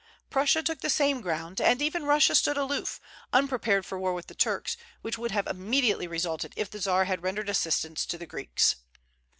Prussia 0.31 0.63
took 0.63 0.79
the 0.79 0.89
same 0.89 1.21
ground; 1.21 1.61
and 1.61 1.79
even 1.79 2.05
Russia 2.05 2.33
stood 2.33 2.57
aloof, 2.57 2.99
unprepared 3.33 3.85
for 3.85 3.99
war 3.99 4.15
with 4.15 4.25
the 4.25 4.33
Turks, 4.33 4.75
which 5.03 5.19
would 5.19 5.29
have 5.29 5.45
immediately 5.45 6.07
resulted 6.07 6.53
if 6.55 6.71
the 6.71 6.79
Czar 6.79 7.05
had 7.05 7.21
rendered 7.21 7.49
assistance 7.49 8.07
to 8.07 8.17
the 8.17 8.25
Greeks. 8.25 8.77